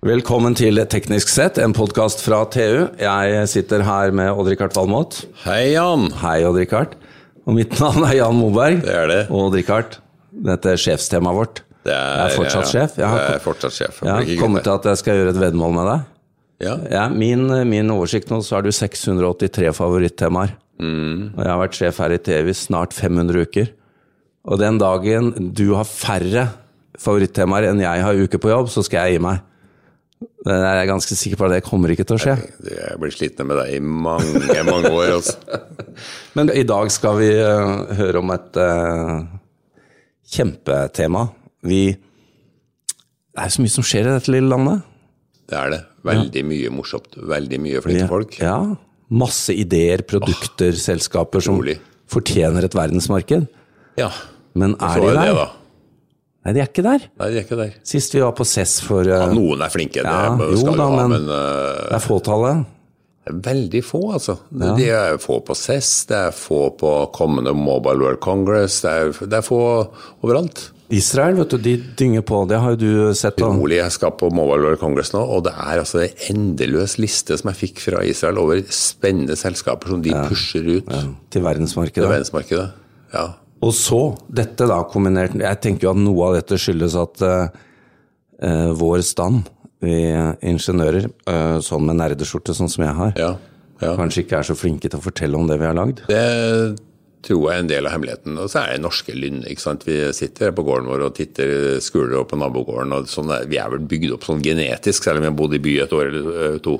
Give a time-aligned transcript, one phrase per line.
[0.00, 2.86] Velkommen til Teknisk sett, en podkast fra TU.
[2.96, 5.18] Jeg sitter her med Odd-Rikard Valmot.
[5.42, 6.06] Hei, Jan.
[6.22, 6.94] Hei, Odd-Rikard.
[7.44, 8.78] Og mitt navn er Jan Moberg.
[8.80, 9.18] Det er det.
[9.28, 9.98] Og Odd-Rikard,
[10.46, 11.60] dette er sjefstemaet vårt.
[11.84, 12.96] Det Jeg er fortsatt ja, sjef.
[12.96, 13.98] Jeg har, Jeg er fortsatt sjef.
[14.06, 16.08] jeg har kommet til at jeg skal gjøre et veddemål med deg.
[16.64, 16.74] Ja.
[16.96, 20.56] Ja, min, min oversikt nå, så har du 683 favorittemaer.
[20.80, 21.36] Mm.
[21.36, 23.68] Og jeg har vært sjef her i TV i snart 500 uker.
[24.48, 26.48] Og den dagen du har færre
[27.00, 29.44] favorittemaer enn jeg har uker på jobb, så skal jeg gi meg.
[30.20, 32.34] Men jeg er ganske sikker på at det kommer ikke til å skje.
[32.68, 35.14] Jeg blir sliten med deg i mange, mange år.
[35.18, 35.36] Altså.
[36.36, 39.20] Men i dag skal vi eh, høre om et uh,
[40.32, 41.26] kjempetema.
[41.68, 44.84] Vi Det er så mye som skjer i dette lille landet.
[45.50, 45.80] Det er det.
[46.08, 47.16] Veldig mye morsomt.
[47.16, 48.36] Veldig mye flinke folk.
[48.40, 48.56] Ja.
[49.10, 51.80] Masse ideer, produkter, selskaper som Utrolig.
[52.10, 53.48] fortjener et verdensmarked.
[54.00, 54.12] Ja.
[54.54, 55.48] Men er de er det, da.
[56.44, 57.02] Nei, de er ikke der.
[57.20, 57.72] Nei, de er ikke der.
[57.84, 60.76] Sist vi var på CESS for uh, Ja, noen er flinke, det Ja, skal jo
[60.78, 62.66] da, ha, men- men uh, Det er fåtallet.
[63.30, 64.38] veldig få, altså.
[64.50, 69.12] De er få på CESS, det er få på kommende Mobile World Congress, det er,
[69.28, 69.60] det er få
[70.24, 70.70] overalt.
[70.90, 72.40] Israel, vet du, de dynger på.
[72.50, 73.36] Det har jo du sett.
[73.38, 73.46] da.
[73.46, 77.36] Rolig, jeg skal på Mobile World Congress nå, og det er altså en endeløs liste
[77.38, 82.08] som jeg fikk fra Israel over spennende selskaper som de pusher ut Til til verdensmarkedet.
[82.10, 82.72] verdensmarkedet.
[83.14, 83.28] Ja.
[83.60, 84.00] Og så,
[84.32, 89.48] dette da kombinert Jeg tenker jo at noe av dette skyldes at uh, vår stand,
[89.84, 89.96] vi
[90.48, 93.32] ingeniører, uh, sånn med nerdeskjorte sånn som jeg har, Ja,
[93.82, 93.96] ja.
[93.98, 96.00] kanskje ikke er så flinke til å fortelle om det vi har lagd.
[96.08, 96.22] Det
[97.26, 98.38] tror jeg er en del av hemmeligheten.
[98.40, 99.42] Og så er det norske lynn.
[99.44, 99.84] ikke sant?
[99.84, 102.94] Vi sitter på gården vår og titter skuler opp på nabogården.
[102.96, 105.60] og sånn, Vi er vel bygd opp sånn genetisk, selv om vi har bodd i
[105.60, 106.78] by et år eller to.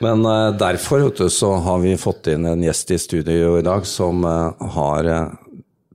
[0.00, 0.24] Men
[0.56, 5.12] derfor du, så har vi fått inn en gjest i studio i dag som har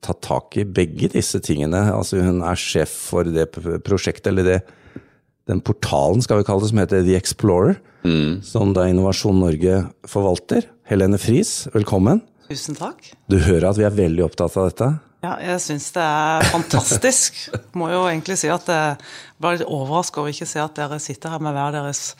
[0.05, 1.81] tatt tak i begge disse tingene.
[1.93, 3.49] Altså Hun er sjef for det
[3.85, 4.59] prosjektet, eller det,
[5.49, 7.79] den portalen skal vi kalle det, som heter The Explorer.
[8.45, 10.69] Som da Innovasjon Norge forvalter.
[10.89, 12.23] Helene Friis, velkommen.
[12.49, 13.11] Tusen takk.
[13.29, 14.87] Du hører at vi er veldig opptatt av dette.
[15.19, 17.35] Ja, jeg syns det er fantastisk.
[17.79, 18.95] Må jo egentlig si at jeg
[19.43, 22.13] var litt overraska over ikke se at dere sitter her med hver deres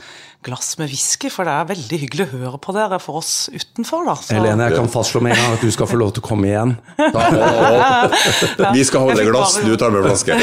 [0.44, 4.04] glass med whisky, for det er veldig hyggelig å høre på dere for oss utenfor,
[4.08, 4.16] da.
[4.20, 6.28] Så- Helene, jeg kan fastslå med en gang at du skal få lov til å
[6.28, 6.76] komme igjen.
[8.78, 10.36] Vi skal holde glass, bare- du tar med flaske.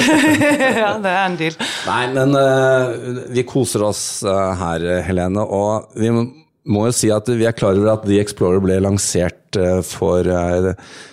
[0.80, 1.60] ja, det er en deal.
[1.86, 5.44] Nei, men uh, vi koser oss uh, her, Helene.
[5.44, 9.56] Og vi må jo si at vi er klar over at The Explorer ble lansert
[9.60, 10.72] eh, for uh,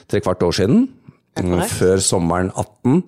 [0.10, 0.88] tre kvart år siden.
[1.34, 3.04] Før sommeren 18.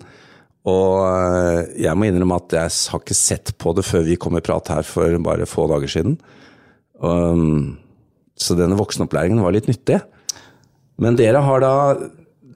[0.66, 4.38] Og eh, jeg må innrømme at jeg har ikke sett på det før vi kom
[4.38, 6.16] i prat her for bare få dager siden.
[6.98, 7.76] Um,
[8.36, 10.00] så denne voksenopplæringen var litt nyttig.
[11.02, 11.74] Men dere har da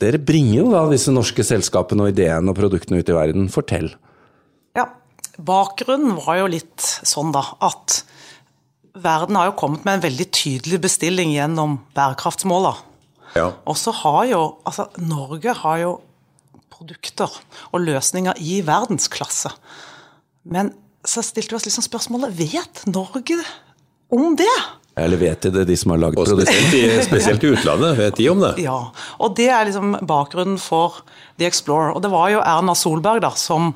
[0.01, 3.51] Dere bringer jo da disse norske selskapene og ideene og produktene ut i verden.
[3.53, 3.91] Fortell.
[4.73, 4.87] Ja,
[5.37, 7.99] bakgrunnen var jo litt sånn da, at
[8.97, 12.73] verden har jo kommet med en veldig tydelig bestilling gjennom bærekraftsmåla.
[13.37, 13.51] Ja.
[13.69, 15.97] Og så har jo, altså Norge har jo
[16.71, 17.33] produkter
[17.71, 19.53] og løsninger i verdensklasse.
[20.51, 20.73] Men
[21.07, 23.41] så stilte vi oss liksom spørsmålet, vet Norge
[24.11, 24.55] om det?
[25.01, 28.43] Eller vet de det, de som har lagd i, spesielt i utlandet, vet de om
[28.43, 28.55] det?
[28.65, 28.81] Ja,
[29.23, 31.03] og det er liksom bakgrunnen for
[31.39, 31.95] The Explorer.
[31.95, 33.73] Og det var jo Erna Solberg da, som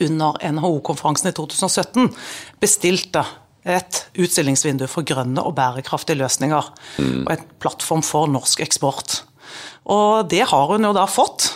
[0.00, 2.10] under NHO-konferansen i 2017
[2.60, 3.24] bestilte
[3.62, 6.70] et utstillingsvindu for grønne og bærekraftige løsninger.
[6.98, 9.22] Og en plattform for norsk eksport.
[9.90, 11.50] Og det har hun jo da fått.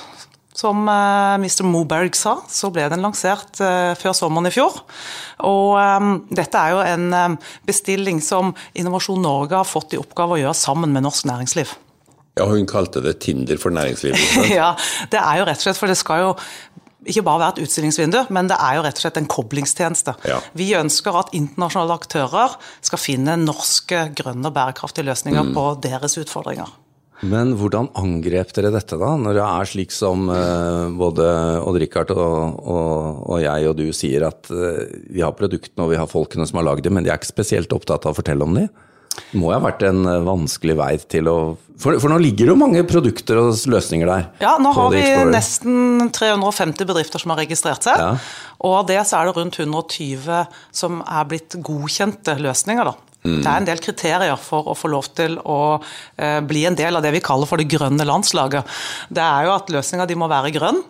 [0.56, 1.66] Som eh, Mr.
[1.68, 4.78] Moberg sa, så ble den lansert eh, før sommeren i fjor.
[5.44, 6.06] Og eh,
[6.38, 7.36] dette er jo en
[7.68, 11.74] bestilling som Innovasjon Norge har fått i oppgave å gjøre sammen med norsk næringsliv.
[12.36, 14.48] Ja, Hun kalte det Tinder for næringslivet.
[14.60, 14.72] ja,
[15.12, 16.32] det er jo rett og slett, for det skal jo
[17.06, 20.16] ikke bare være et utstillingsvindu, men det er jo rett og slett en koblingstjeneste.
[20.28, 20.40] Ja.
[20.58, 26.74] Vi ønsker at internasjonale aktører skal finne norske grønne og bærekraftige løsninger på deres utfordringer.
[27.24, 29.14] Men hvordan angrep dere dette, da?
[29.16, 31.24] Når det er slik som eh, både
[31.64, 34.82] Odd-Rikard og, og, og jeg og du sier at eh,
[35.14, 37.32] vi har produktene og vi har folkene som har lagd dem, men de er ikke
[37.32, 38.68] spesielt opptatt av å fortelle om dem?
[39.16, 41.38] Det må jo ha vært en eh, vanskelig vei til å
[41.80, 44.28] For, for nå ligger det jo mange produkter og løsninger der.
[44.40, 48.00] Ja, nå har vi nesten 350 bedrifter som har registrert seg.
[48.00, 48.14] Ja.
[48.64, 52.88] Og av det så er det rundt 120 som er blitt godkjente løsninger.
[52.88, 52.96] da.
[53.26, 53.40] Mm.
[53.42, 56.96] Det er en del kriterier for å få lov til å eh, bli en del
[56.96, 58.76] av det vi kaller for det grønne landslaget.
[59.10, 60.80] Det er jo at løsninga må være grønn.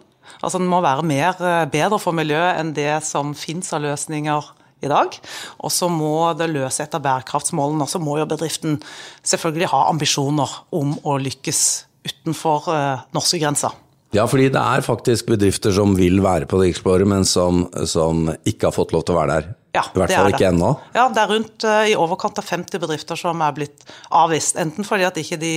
[0.43, 4.53] Altså Den må være mer, eh, bedre for miljøet enn det som fins av løsninger
[4.85, 5.17] i dag.
[5.65, 7.87] Og så må det løse et av bærekraftsmålene.
[7.87, 8.79] Og så må jo bedriften
[9.27, 11.63] selvfølgelig ha ambisjoner om å lykkes
[12.07, 13.75] utenfor eh, norske grenser.
[14.15, 18.29] Ja, fordi det er faktisk bedrifter som vil være på The Explorer, men som, som
[18.47, 20.71] ikke har fått lov til å være der Ja, I hvert fall ikke ennå.
[20.97, 24.61] Ja, det er rundt eh, i overkant av 50 bedrifter som er blitt avvist.
[24.63, 25.55] Enten fordi at ikke de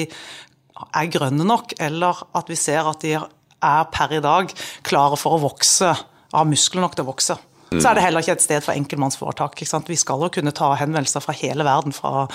[0.80, 4.51] er grønne nok, eller at vi ser at de er per i dag
[4.88, 5.94] klare for å vokse,
[6.30, 7.38] har muskler nok til å vokse.
[7.69, 9.60] Så er det heller ikke et sted for enkeltmannsforetak.
[9.88, 12.25] Vi skal jo kunne ta henvendelser fra hele verden, fra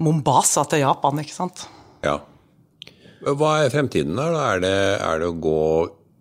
[0.00, 1.20] Mombasa til Japan.
[1.20, 1.66] ikke sant?
[2.04, 2.20] Ja.
[3.24, 4.30] Hva er fremtiden da?
[4.54, 5.60] Er det, er det å gå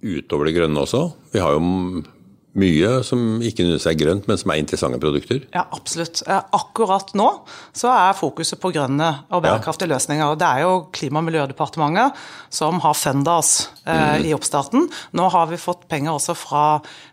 [0.04, 1.06] utover det grønne også?
[1.34, 2.04] Vi har jo
[2.54, 5.40] mye som ikke nødvendigvis er grønt, men som er interessante produkter.
[5.56, 6.22] Ja, absolutt.
[6.54, 7.26] Akkurat nå
[7.74, 10.28] så er fokuset på grønne og bærekraftige løsninger.
[10.30, 12.14] og Det er jo Klima- og miljødepartementet
[12.54, 14.86] som har funda oss eh, i oppstarten.
[15.18, 16.64] Nå har vi fått penger også fra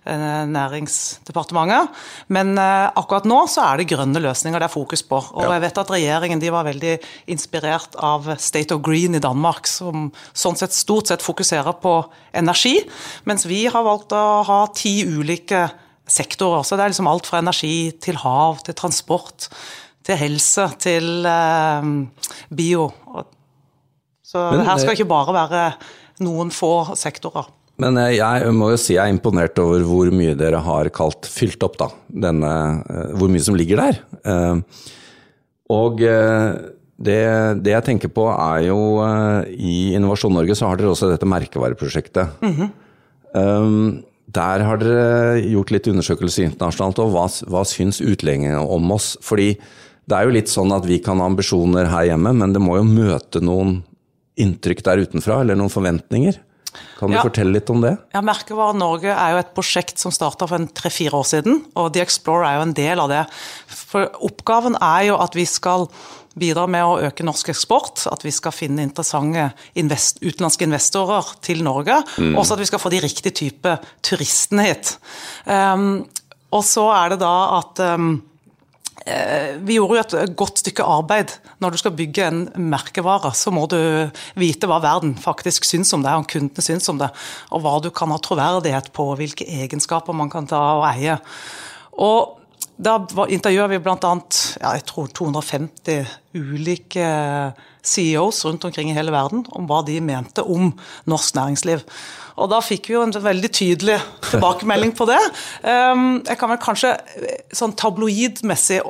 [0.04, 1.88] eh, Næringsdepartementet.
[2.28, 5.22] Men eh, akkurat nå så er det grønne løsninger det er fokus på.
[5.32, 5.54] Og Ja.
[5.56, 6.98] jeg vet at regjeringen de var veldig
[7.32, 11.96] inspirert av State of Green i Danmark, som sånn sett stort sett fokuserer på
[12.36, 12.76] energi,
[13.24, 15.29] mens vi har valgt å ha ti ulike
[16.10, 16.64] sektorer.
[16.66, 19.46] Så det er liksom alt fra energi til hav, til transport,
[20.06, 21.88] til helse, til eh,
[22.50, 22.88] bio.
[24.26, 25.64] Så det her skal det- ikke bare være
[26.20, 27.46] noen få sektorer.
[27.80, 31.24] Men eh, jeg må jo si jeg er imponert over hvor mye dere har kalt
[31.30, 31.88] fylt opp, da.
[32.12, 32.50] Denne,
[32.90, 34.00] eh, hvor mye som ligger der.
[34.24, 34.60] Eh,
[35.70, 36.58] Og eh,
[37.00, 41.08] det, det jeg tenker på er jo eh, I Innovasjon Norge så har dere også
[41.12, 42.34] dette merkevareprosjektet.
[43.32, 49.14] Um, Der har dere gjort litt undersøkelser internasjonalt, og hva, hva syns utlendingene om oss?
[49.26, 49.54] Fordi
[50.10, 52.76] det er jo litt sånn at vi kan ha ambisjoner her hjemme, men det må
[52.78, 53.80] jo møte noen
[54.40, 56.38] inntrykk der utenfra, eller noen forventninger.
[57.00, 57.22] Kan du Ja.
[57.24, 57.96] fortelle litt om det?
[58.14, 61.92] Ja, Merkevare Norge er jo et prosjekt som starta for en tre-fire år siden, og
[61.92, 63.26] The Explorer er jo en del av det.
[63.66, 65.88] For Oppgaven er jo at vi skal
[66.38, 71.64] bidra med å øke norsk eksport, at vi skal finne interessante invest utenlandske investorer til
[71.66, 72.00] Norge,
[72.30, 74.96] og også at vi skal få de riktige type turistene hit.
[75.46, 76.04] Um,
[76.54, 78.10] og så er det da at um,
[79.64, 81.32] Vi gjorde jo et godt stykke arbeid.
[81.62, 82.40] Når du skal bygge en
[82.70, 83.78] merkevare, så må du
[84.38, 87.08] vite hva verden faktisk syns om det, og kundene syns om det.
[87.50, 91.16] Og hva du kan ha troverdighet på, hvilke egenskaper man kan ta og eie.
[91.96, 92.39] Og
[92.80, 92.94] da
[93.28, 94.12] intervjuer vi bl.a.
[94.60, 97.06] Ja, jeg tror 250 ulike
[97.84, 100.70] CEOs rundt omkring i hele verden om hva de mente om
[101.10, 101.84] norsk næringsliv.
[102.40, 103.98] Og da fikk vi jo en veldig tydelig
[104.30, 105.20] tilbakemelding på det.
[105.60, 106.94] Um, Jeg kan vel kanskje
[107.56, 108.80] sånn tabloidmessig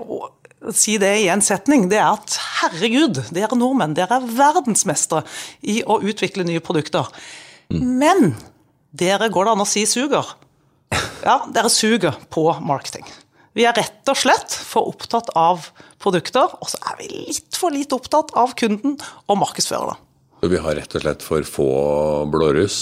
[0.77, 1.89] si det i en setning.
[1.91, 5.25] Det er at herregud, dere nordmenn, dere er verdensmestere
[5.67, 7.09] i å utvikle nye produkter.
[7.73, 8.37] Men
[8.91, 10.37] dere går det an å si suger.
[11.25, 13.07] Ja, dere suger på marketing.
[13.57, 15.71] Vi er rett og slett for opptatt av
[16.03, 18.95] produkter, og så er vi litt for lite opptatt av kunden
[19.27, 19.99] og markedsførerne.
[20.41, 21.71] Vi har rett og slett for få
[22.33, 22.79] blåruss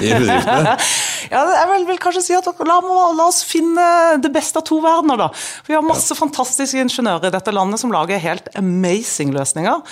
[0.00, 0.76] i bedriftene.
[1.30, 3.84] Ja, jeg vil, vil kanskje si at la, la oss finne
[4.18, 5.28] det beste av to verdener, da.
[5.68, 9.84] Vi har masse fantastiske ingeniører i dette landet som lager helt amazing løsninger.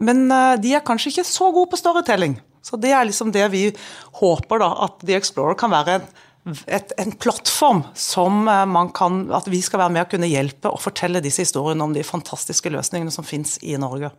[0.00, 2.38] Men eh, de er kanskje ikke så gode på storytelling.
[2.64, 3.66] Så det er liksom det vi
[4.22, 4.70] håper, da.
[4.86, 6.08] At The Explorer kan være en,
[6.66, 10.72] et, en plattform som eh, man kan At vi skal være med å kunne hjelpe
[10.72, 14.12] og fortelle disse historiene om de fantastiske løsningene som finnes i Norge.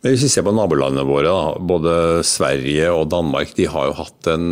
[0.00, 1.92] Men hvis vi ser på nabolandene våre, da, både
[2.26, 4.48] Sverige og Danmark, de har jo hatt en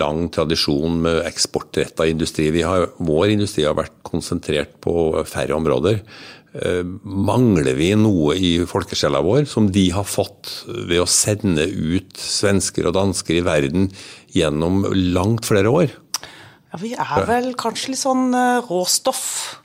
[0.00, 2.50] lang tradisjon med eksportretta industri.
[2.66, 6.02] Har, vår industri har vært konsentrert på færre områder.
[6.50, 12.18] Eh, Mangler vi noe i folkesjela vår som de har fått ved å sende ut
[12.18, 13.90] svensker og dansker i verden
[14.34, 14.82] gjennom
[15.14, 15.94] langt flere år?
[16.70, 19.59] Ja, Vi er vel kanskje litt sånn eh, råstoff...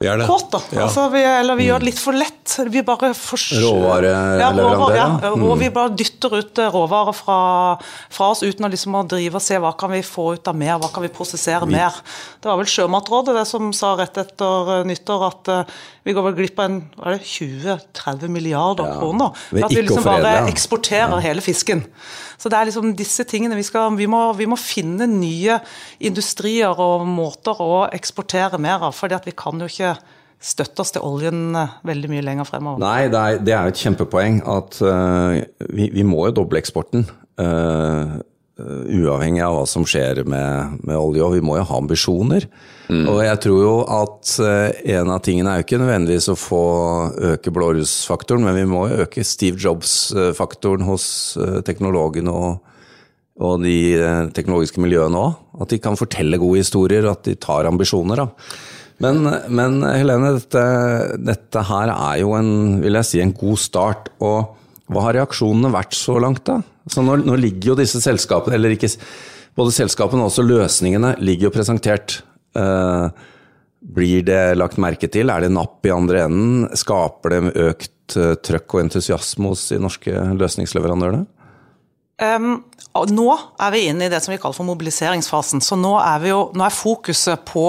[0.00, 0.26] Vi er det.
[0.30, 0.58] Kåt, da.
[0.72, 0.86] Ja.
[0.86, 2.54] Altså, vi, eller vi gjør det litt for lett.
[2.72, 3.36] Vi bare for...
[3.36, 4.94] Råvareleverandører?
[4.96, 5.32] ja, ja.
[5.34, 5.42] Mm.
[5.44, 7.36] Og vi bare dytter ut eh, råvarer fra,
[8.08, 10.78] fra oss uten å liksom drive og se hva kan vi få ut av mer,
[10.80, 12.00] hva kan vi prosessere mer.
[12.40, 15.76] Det var vel Sjømatrådet det som sa rett etter eh, nyttår at uh,
[16.08, 19.36] vi går vel glipp av en, hva er det, 20-30 milliarder kroner.
[19.52, 21.84] ved at vi liksom bare eksporterer hele fisken.
[22.40, 25.58] Så det er liksom disse tingene vi skal Vi må, vi må finne nye
[26.00, 29.89] industrier og måter å eksportere mer av, fordi at vi kan jo ikke
[30.40, 32.80] støtte oss til oljen eh, veldig mye lenger fremover.
[32.82, 35.36] Nei, det er, det er et kjempepoeng at uh,
[35.68, 37.06] vi, vi må jo doble eksporten.
[37.40, 38.20] Uh,
[38.60, 42.44] uavhengig av hva som skjer med, med olje, og vi må jo ha ambisjoner.
[42.90, 46.64] Og jeg tror jo at en av tingene er jo ikke nødvendigvis å få
[47.30, 51.06] øke blårussfaktoren, men vi må jo øke Steve Jobs-faktoren hos
[51.64, 52.58] teknologene og,
[53.40, 53.78] og de
[54.36, 55.38] teknologiske miljøene òg.
[55.64, 58.26] At de kan fortelle gode historier, at de tar ambisjoner.
[58.26, 58.28] da.
[59.00, 60.64] Men, men Helene, dette,
[61.24, 64.10] dette her er jo en, vil jeg si, en god start.
[64.20, 64.56] Og
[64.90, 66.60] hva har reaksjonene vært så langt, da?
[66.90, 68.90] Så nå, nå ligger jo disse selskapene, eller ikke
[69.56, 72.20] både selskapene og også løsningene, ligger jo presentert.
[72.58, 73.28] Eh,
[73.80, 75.30] Blir det lagt merke til?
[75.32, 76.66] Er det napp i andre enden?
[76.76, 81.24] Skaper det økt eh, trøkk og entusiasme hos de norske løsningsleverandørene?
[82.20, 82.58] Um,
[83.08, 83.26] nå
[83.62, 85.62] er vi inne i det som vi kaller for mobiliseringsfasen.
[85.64, 87.64] Så nå er, jo, nå er, fokuset på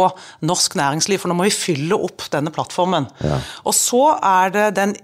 [0.48, 3.08] norsk næringsliv, for nå må vi fylle opp denne plattformen.
[3.24, 3.40] Ja.
[3.64, 4.96] Og så er det den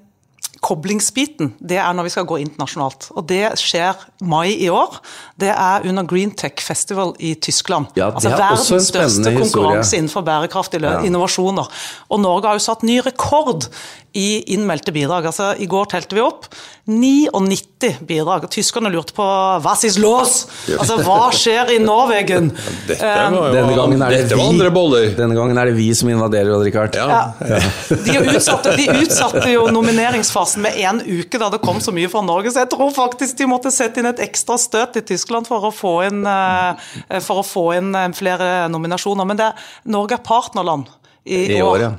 [0.64, 3.10] koblingsbiten, det er når vi skal gå internasjonalt.
[3.18, 4.98] Og det skjer mai i år.
[5.40, 7.92] Det er under Green Tech Festival i Tyskland.
[8.00, 11.04] Ja, altså verdens største konkurranse innenfor bærekraftige ja.
[11.06, 11.70] innovasjoner.
[12.10, 13.70] Og Norge har jo satt ny rekord
[14.18, 15.28] i innmeldte bidrag.
[15.30, 16.48] Altså, I går telte vi opp
[16.88, 18.48] 99 bidrag.
[18.50, 19.26] Tyskerne lurte på
[19.62, 20.48] hva is los?'
[20.78, 22.50] Altså, hva skjer i Norwegen?
[22.88, 25.10] Dette var, jo, denne gangen er det dette var andre boller.
[25.18, 26.96] Denne gangen er det vi som invaderer, Odd Rikard.
[26.98, 27.34] Ja.
[27.44, 27.60] Ja.
[27.92, 32.22] De, utsatte, de, utsatte, jo nomineringsfasen med én uke da det kom så mye fra
[32.26, 35.68] Norge, så jeg tror faktisk de måtte sette inn et ekstra støt i Tyskland for
[35.68, 39.28] å få inn, eh, for å få inn eh, flere nominasjoner.
[39.28, 39.52] Men det,
[39.92, 40.92] Norge er partnerland
[41.26, 41.84] i, I år.
[41.84, 41.94] Ja.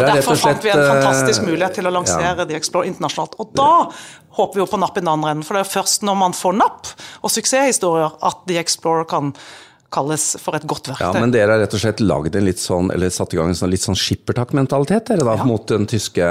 [0.00, 2.48] og Derfor fant vi en fantastisk eh, mulighet til å lansere ja.
[2.48, 3.38] The Explore internasjonalt.
[3.42, 3.70] Og da
[4.36, 6.36] håper vi jo på napp i den andre enden, for det er først når man
[6.36, 6.90] får napp
[7.22, 9.32] og suksesshistorier at The Explorer kan
[9.92, 11.04] kalles for et godt verktøy.
[11.04, 13.52] Ja, Men dere har rett og slett laget en litt sånn, eller satt i gang
[13.52, 15.46] en sånn, litt sånn skippertak-mentalitet dere da, ja.
[15.48, 16.26] mot den tyske,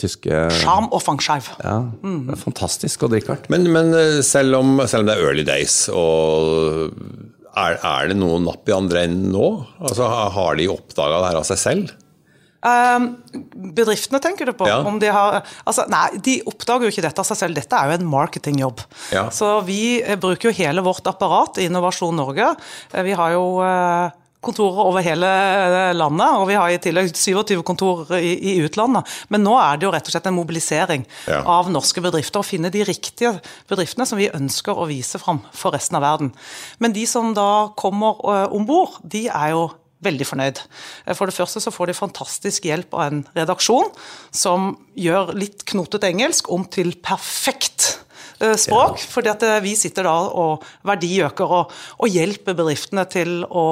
[0.00, 1.50] tyske Charm og fangskeiv.
[1.64, 2.20] Ja, mm.
[2.28, 3.48] det er fantastisk, Og Rikard.
[3.52, 3.94] Men, men
[4.26, 6.92] selv, om, selv, om, det er early days, og
[7.58, 9.48] er, er det noe napp i andre enden nå?
[9.80, 11.96] Altså, Har de oppdaga det her av seg selv?
[12.58, 13.12] Um,
[13.54, 14.66] bedriftene, tenker du på?
[14.66, 14.80] Ja.
[14.82, 17.58] Om de har altså, Nei, de oppdager jo ikke dette av seg selv.
[17.58, 18.82] Dette er jo en marketingjobb.
[19.14, 19.28] Ja.
[19.34, 22.50] Så vi eh, bruker jo hele vårt apparat i Innovasjon Norge.
[22.90, 24.10] Eh, vi har jo uh,
[24.42, 25.30] kontorer over hele
[25.94, 29.06] landet, og vi har i tillegg 27 kontorer i, i, utlandet.
[29.30, 31.44] Men nå er det jo rett og slett en mobilisering ja.
[31.46, 32.42] av norske bedrifter.
[32.42, 33.36] Å finne de riktige
[33.70, 36.34] bedriftene som vi ønsker å vise fram for resten av verden.
[36.82, 39.68] Men de som da kommer om bord, de er jo
[40.04, 40.60] veldig fornøyd.
[41.06, 43.90] Eh, for det første så får de fantastisk hjelp av en redaksjon
[44.34, 47.90] som gjør litt knotete engelsk om til perfekt
[48.40, 48.98] eh, språk.
[49.00, 49.10] Ja.
[49.16, 53.66] fordi at eh, vi sitter da og verdiøker og, og, hjelper bedriftene til å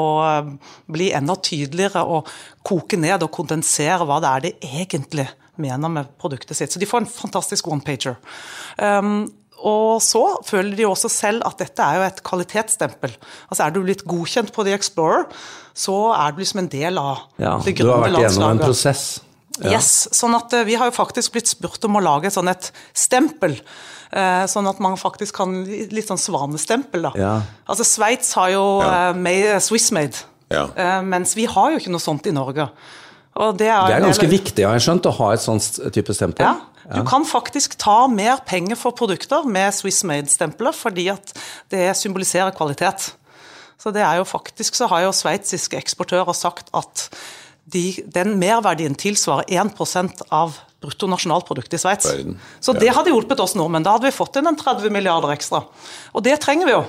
[0.91, 2.31] bli enda tydeligere og
[2.67, 6.73] koke ned og kondensere hva det er de egentlig mener med produktet sitt.
[6.73, 8.19] Så de får en fantastisk one-pager.
[8.77, 9.25] Um,
[9.57, 13.15] og så føler de også selv at dette er jo et kvalitetsstempel.
[13.49, 15.25] Altså Er du blitt godkjent på The Explorer,
[15.77, 17.81] så er du liksom en del av ja, det grønne landslaget.
[17.81, 19.07] Du har vært gjennom en prosess.
[19.57, 19.79] Ja.
[19.79, 22.69] Yes, sånn at eh, Vi har jo faktisk blitt spurt om å lage sånn et
[22.93, 23.57] stempel.
[24.13, 27.15] Eh, sånn at man faktisk kan Litt sånn svanestempel, da.
[27.17, 27.33] Ja.
[27.65, 29.11] Altså Sveits har jo ja.
[29.17, 30.69] uh, Swissmade, ja.
[31.03, 32.69] mens vi har jo ikke noe sånt i Norge.
[33.37, 36.47] Det er, det er, ganske viktig, har jeg skjønt, å ha et sånt type stempel.
[36.47, 41.33] Ja, du kan faktisk ta mer penger for produkter med Swiss Made-stempelet, fordi at
[41.73, 43.13] det symboliserer kvalitet.
[43.81, 47.09] Så det er jo faktisk så har jo sveitsiske eksportører sagt at
[47.67, 52.13] de, den merverdien tilsvarer 1% av bruttonasjonalproduktet i Sveits.
[52.61, 53.85] Så det hadde hjulpet oss nordmenn.
[53.87, 55.65] Da hadde vi fått inn en 30 milliarder ekstra.
[56.15, 56.85] Og det trenger vi jo.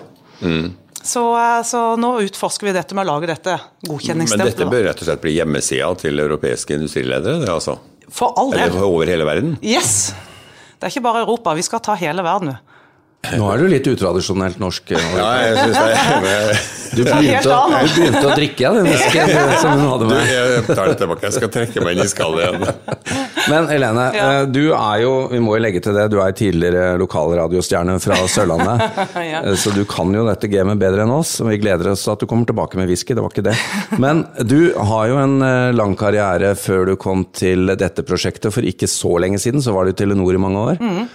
[0.45, 0.67] Mm.
[1.01, 4.53] Så, eh, så, nå utforsker vi dette med å lage dette godkjenningsstempelet.
[4.53, 7.41] Men dette bør rett og slett bli hjemmesida til europeiske industriledere?
[7.45, 7.77] det altså?
[8.09, 8.69] For all del.
[8.69, 9.57] Eller over hele verden?
[9.61, 10.13] Yes!
[10.77, 12.53] Det er ikke bare Europa, vi skal ta hele verden.
[13.27, 14.93] Nå er du litt utradisjonelt norsk.
[14.93, 16.77] Ja, jeg synes det.
[16.95, 20.21] Du begynte, å, du begynte å drikke av den whiskyen som hun hadde med.
[20.21, 23.25] Du, jeg tar det tilbake, jeg skal trekke meg inn i skallet igjen.
[23.51, 24.27] Men Helene, ja.
[24.27, 28.21] Eh, du er jo, vi må jo legge til det, du er tidligere lokalradiostjerne fra
[28.31, 28.97] Sørlandet.
[29.31, 29.43] ja.
[29.43, 31.37] Eh, så du kan jo dette gamet bedre enn oss.
[31.43, 33.55] og Vi gleder oss til at du kommer tilbake med whisky, det var ikke det.
[34.03, 38.53] Men du har jo en eh, lang karriere før du kom til dette prosjektet.
[38.55, 40.83] For ikke så lenge siden så var du i Telenor i mange år.
[40.83, 41.07] Mm.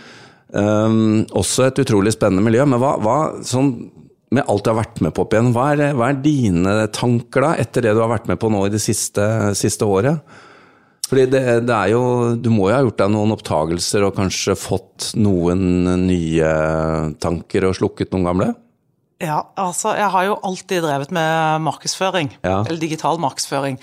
[0.53, 2.67] Um, også et utrolig spennende miljø.
[2.69, 3.73] Men hva, hva sånn,
[4.33, 7.45] med alt du har vært med på opp igjen, hva er, hva er, dine tanker
[7.45, 9.27] da, etter det du har vært med på nå i det siste,
[9.59, 10.41] siste året?
[11.13, 12.05] Fordi det, det, er jo
[12.41, 16.53] Du må jo ha gjort deg noen opptagelser og kanskje fått noen nye
[17.21, 18.49] tanker og slukket noen gamle?
[19.23, 22.33] Ja, altså jeg har jo alltid drevet med markedsføring.
[22.41, 22.63] Ja.
[22.65, 23.77] Eller digital markedsføring.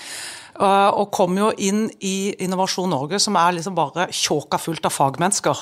[0.60, 4.96] Eh, og kom jo inn i Innovasjon Norge, som er liksom bare tjåka fullt av
[4.96, 5.62] fagmennesker.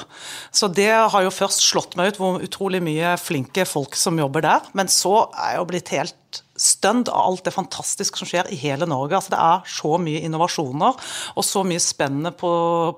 [0.49, 4.45] Så det har jo først slått meg ut hvor utrolig mye flinke folk som jobber
[4.47, 4.71] der.
[4.77, 6.17] Men så er jeg jo blitt helt
[6.57, 9.15] stønd av alt det fantastiske som skjer i hele Norge.
[9.17, 10.98] Altså, det er så mye innovasjoner
[11.38, 12.50] og så mye spennende på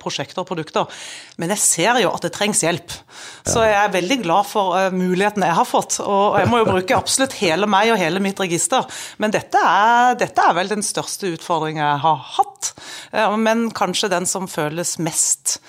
[0.02, 1.02] prosjekter og produkter.
[1.42, 2.96] Men jeg ser jo at det trengs hjelp.
[3.48, 6.00] Så jeg er veldig glad for uh, muligheten jeg har fått.
[6.06, 8.88] Og jeg må jo bruke absolutt hele meg og hele mitt register.
[9.20, 12.74] Men dette er, dette er vel den største utfordringen jeg har hatt.
[13.12, 15.60] Uh, men kanskje den som føles mest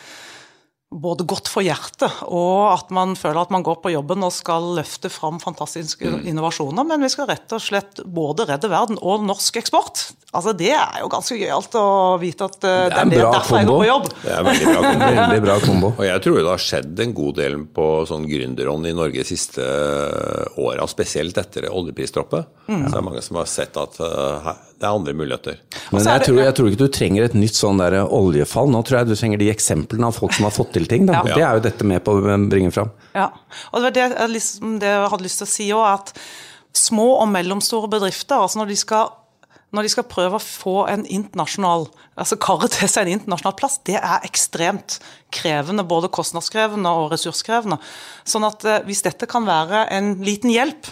[0.91, 4.73] både godt for hjertet, og at man føler at man går på jobben og skal
[4.75, 6.25] løfte fram fantastiske Mm.
[6.27, 6.83] innovasjoner.
[6.85, 10.13] Men vi skal rett og slett både redde verden og norsk eksport.
[10.35, 13.59] Altså Det er jo ganske gøyalt å vite at eh, det er det er, derfor
[13.59, 14.09] jeg går på jobb.
[14.25, 14.81] Det er veldig bra.
[14.83, 15.11] kombo.
[15.21, 15.87] Veldig bra kombo.
[15.99, 19.25] Og jeg tror det har skjedd en god del på sånn gründerånd i Norge de
[19.31, 19.63] siste
[20.59, 22.47] åra, spesielt etter oljeprisdroppet.
[22.69, 22.85] Mm.
[22.87, 25.59] Så det er mange som har sett at uh, det er andre muligheter.
[25.93, 28.71] Men jeg det- tror, jeg tror ikke du trenger et nytt sånn der oljefall.
[28.71, 31.07] Nå tror jeg du trenger de eksemplene av folk som har fått til ting.
[31.09, 31.21] Da.
[31.21, 31.37] Ja.
[31.37, 32.93] Det er jo dette med på å bringe fram.
[33.17, 33.31] Ja,
[33.71, 36.15] og det var det, jeg liksom, det jeg hadde lyst til å si òg, at
[36.77, 39.17] små og mellomstore bedrifter, altså når de skal
[39.71, 41.85] når de skal prøve å få en internasjonal,
[42.19, 44.99] altså karre til seg en internasjonal plass, det er ekstremt
[45.35, 47.79] krevende, både kostnadskrevende og ressurskrevende.
[48.27, 50.91] Sånn at eh, hvis dette kan være en liten hjelp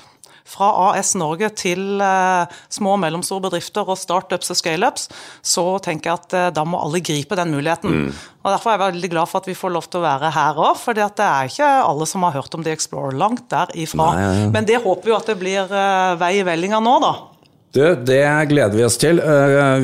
[0.49, 5.09] fra AS Norge til eh, små og mellomstore bedrifter og startups og scaleups,
[5.45, 8.11] så tenker jeg at eh, da må alle gripe den muligheten.
[8.43, 10.61] Og Derfor er jeg veldig glad for at vi får lov til å være her
[10.65, 14.13] òg, for det er ikke alle som har hørt om The Explorer langt derifra.
[14.15, 14.53] Nei, ja, ja.
[14.55, 17.17] Men det håper vi at det blir eh, vei i vellinga nå, da.
[17.77, 19.21] Du, det gleder vi oss til.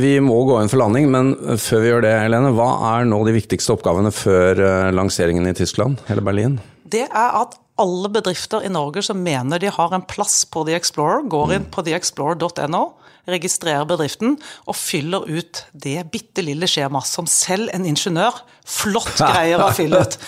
[0.01, 3.19] Vi må gå inn for landing, men før vi gjør det, Helene, hva er nå
[3.29, 4.63] de viktigste oppgavene før
[4.97, 6.57] lanseringen i Tyskland eller Berlin?
[6.89, 10.77] Det er at alle bedrifter i Norge som mener de har en plass på The
[10.79, 12.85] Explorer, går inn på theexplorer.no,
[13.31, 14.37] registrerer bedriften
[14.69, 20.05] og fyller ut det bitte lille skjemaet som selv en ingeniør flott greier å fylle
[20.05, 20.19] ut.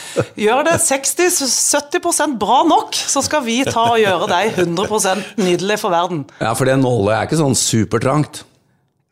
[0.40, 5.94] Gjør det 60-70% bra nok, så skal vi ta og gjøre deg 100% nydelig for
[5.94, 6.24] verden.
[6.40, 8.42] Ja, for det nålet er ikke sånn supertrangt.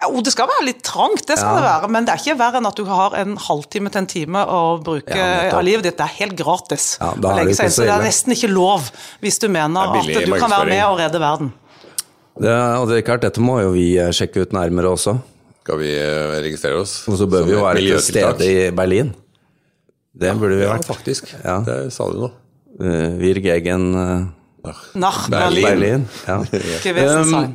[0.05, 1.61] Jo, det skal være litt trangt, det skal Ja.
[1.61, 4.07] det være, men det er ikke verre enn at du har en halvtime til en
[4.11, 5.97] time å bruke Ja, av livet ditt.
[5.99, 6.99] Det er helt gratis.
[7.01, 8.91] Ja, da å er legge det seg inn, så det er nesten ikke lov
[9.25, 11.53] hvis du mener er at du kan være med og redde verden.
[12.35, 15.17] Det, og det er klart, dette må jo vi eh, sjekke ut nærmere også.
[15.63, 16.97] Skal vi eh, registrere oss?
[17.09, 19.15] Og så bør vi jo være til stede i Berlin.
[20.15, 20.85] Det burde vi Ja, vært.
[20.87, 21.31] faktisk.
[21.45, 21.61] Ja.
[21.67, 22.31] Det sa du nå.
[22.75, 24.27] Uh, Virg gegen uh,
[24.99, 25.63] Nach Berlin.
[25.63, 26.09] Berlin.
[26.27, 26.45] Berlin.
[26.91, 27.47] Ja.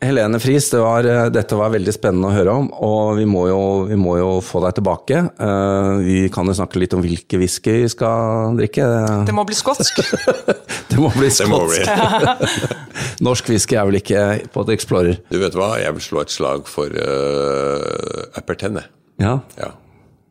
[0.00, 3.42] Helene Friis, det var, eh, dette var veldig spennende å høre om, og vi må
[3.50, 3.58] jo,
[3.90, 5.18] vi må jo få deg tilbake.
[5.36, 8.86] Uh, vi kan jo snakke litt om hvilke whisky vi skal drikke.
[9.28, 10.00] Det må bli skotsk.
[10.90, 11.84] Det må bli skotsk.
[11.84, 12.46] bli.
[13.28, 14.22] Norsk whisky er vel ikke
[14.54, 15.20] på et Explorer.
[15.28, 18.86] Du vet hva, jeg vil slå et slag for uh, Appertenne.
[19.20, 19.74] Ja, Ja.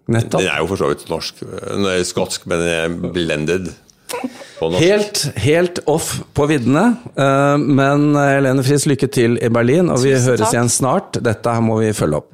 [0.09, 0.41] nettopp.
[0.41, 3.69] Den er jo for så vidt norsk, er skotsk, men er blended.
[4.79, 6.97] Helt, helt off på viddene.
[7.15, 10.53] Eh, Men Helene Friis, lykke til i Berlin, og vi Tusen høres takk.
[10.57, 11.21] igjen snart.
[11.23, 12.31] Dette her må vi følge opp.